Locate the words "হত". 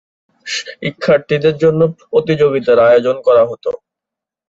3.45-3.65